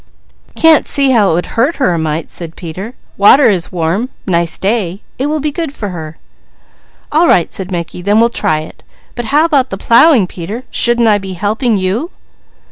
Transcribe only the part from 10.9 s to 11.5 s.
I be